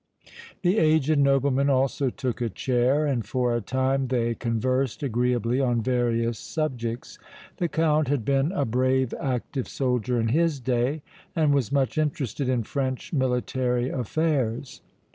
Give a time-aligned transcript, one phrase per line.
[0.63, 5.83] The aged nobleman also took a chair, and for a time they conversed agreeably on
[5.83, 7.19] various subjects.
[7.57, 11.03] The Count had been a brave, active soldier in his day
[11.35, 14.81] and was much interested in French military affairs.